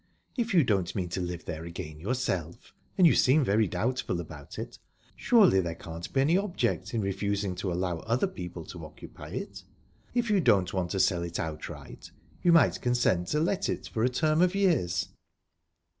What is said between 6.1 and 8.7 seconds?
be any object in refusing to allow other people